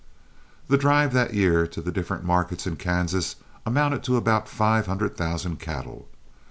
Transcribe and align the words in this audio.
The 0.67 0.79
drive 0.79 1.13
that 1.13 1.35
year 1.35 1.67
to 1.67 1.79
the 1.79 1.91
different 1.91 2.23
markets 2.23 2.65
in 2.65 2.75
Kansas 2.77 3.35
amounted 3.67 4.01
to 4.05 4.17
about 4.17 4.49
five 4.49 4.87
hundred 4.87 5.15
thousand 5.15 5.59
cattle. 5.59 6.07